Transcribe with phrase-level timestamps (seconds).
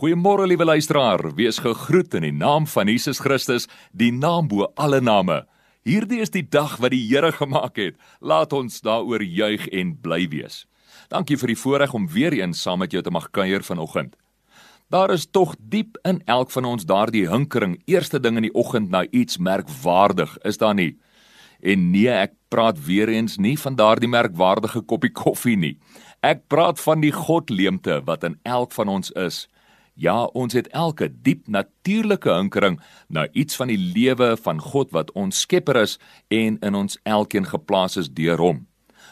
[0.00, 5.02] Goeiemôre liewe luisteraar, wees gegroet in die naam van Jesus Christus, die naam bo alle
[5.04, 5.42] name.
[5.84, 7.98] Hierdie is die dag wat die Here gemaak het.
[8.24, 10.62] Laat ons daaroor juig en bly wees.
[11.12, 14.16] Dankie vir die voorreg om weer eens saam met jou te mag kuier vanoggend.
[14.88, 18.88] Daar is tog diep in elk van ons daardie hinkering, eerste ding in die oggend
[18.88, 20.94] na iets merkwaardig, is daar nie?
[21.60, 25.76] En nee, ek praat weer eens nie van daardie merkwaardige koppie koffie nie.
[26.24, 29.44] Ek praat van die godleemte wat in elk van ons is.
[30.00, 32.78] Ja, ons het elke diep natuurlike hinkering
[33.12, 35.98] na iets van die lewe van God wat ons Skepper is
[36.32, 38.66] en in ons elkeen geplaas is deur hom.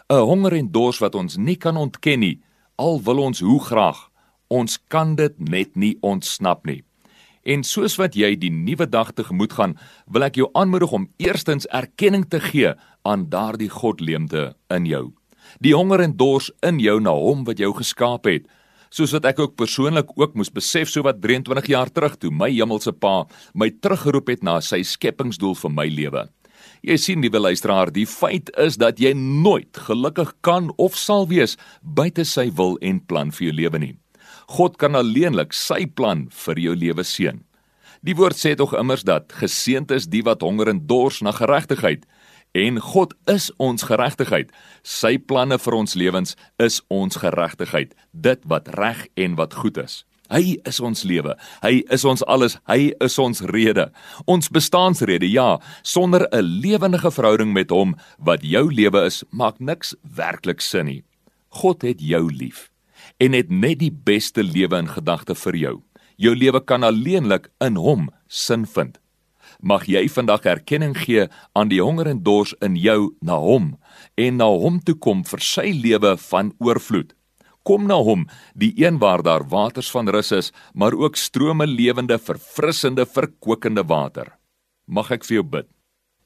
[0.08, 2.40] 'n Honger en dors wat ons nie kan ontken nie,
[2.76, 4.08] al wil ons hoe graag.
[4.48, 6.84] Ons kan dit net nie ontsnap nie.
[7.44, 9.76] En soos wat jy die nuwe dag tegemoet gaan,
[10.06, 15.12] wil ek jou aanmoedig om eerstens erkenning te gee aan daardie godleemte in jou.
[15.60, 18.48] Die honger en dors in jou na hom wat jou geskaap het
[18.90, 22.50] soos wat ek ook persoonlik ook moes besef so wat 23 jaar terug toe my
[22.50, 26.26] hemelse Pa my teruggeroep het na sy skepingsdoel vir my lewe.
[26.82, 31.56] Jy sien liewe luisteraar, die feit is dat jy nooit gelukkig kan of sal wees
[31.82, 33.94] buite sy wil en plan vir jou lewe nie.
[34.48, 37.42] God kan alleenlik sy plan vir jou lewe seën.
[38.06, 42.06] Die woord sê tog immers dat geseënd is die wat honger en dors na geregtigheid
[42.52, 44.52] En God is ons geregtigheid.
[44.82, 50.04] Sy planne vir ons lewens is ons geregtigheid, dit wat reg en wat goed is.
[50.28, 51.32] Hy is ons lewe.
[51.62, 52.58] Hy is ons alles.
[52.68, 53.88] Hy is ons rede.
[54.28, 55.28] Ons bestaansrede.
[55.28, 60.86] Ja, sonder 'n lewendige verhouding met hom wat jou lewe is, maak niks werklik sin
[60.86, 61.04] nie.
[61.48, 62.70] God het jou lief
[63.18, 65.82] en het net die beste lewe in gedagte vir jou.
[66.16, 68.98] Jou lewe kan alleenlik in hom sin vind
[69.62, 71.26] mag jy vandag erkenning gee
[71.58, 73.76] aan die honger en dors in jou na hom
[74.16, 77.14] en na hom toe kom vir sy lewe van oorvloed.
[77.66, 78.24] Kom na hom,
[78.54, 84.38] die een waar daar waters van rus is, maar ook strome lewende, verfrissende, verkwikkende water.
[84.86, 85.68] Mag ek vir jou bid.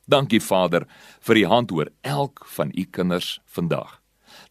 [0.07, 0.87] Dankie Vader
[1.23, 4.02] vir die hand oor elk van u kinders vandag.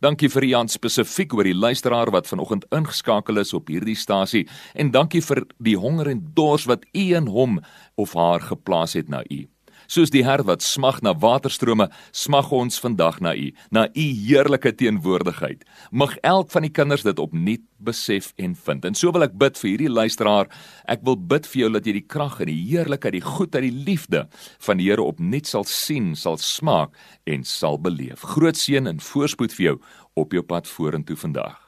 [0.02, 4.90] Dankie vir Jan spesifiek oor die luisteraar wat vanoggend ingeskakel is op hierdie stasie en
[4.90, 7.60] dankie vir die honger en dors wat U in hom
[8.02, 9.44] of haar geplaas het na U.
[9.91, 14.72] Soos die hert wat smag na waterstrome, smag ons vandag na U, na U heerlike
[14.79, 15.66] teenwoordigheid.
[15.91, 18.88] Mag elk van die kinders dit opnuut besef en vind.
[18.88, 20.47] En so wil ek bid vir hierdie luisteraar.
[20.88, 23.84] Ek wil bid vir jou dat jy die krag en die heerlikheid, die goedheid, die
[23.90, 24.22] liefde
[24.63, 26.96] van die Here opnuut sal sien, sal smaak
[27.28, 28.23] en sal beleef.
[28.38, 29.75] Groot seën en voorspoed vir jou
[30.23, 31.61] op jou pad vorentoe vandag.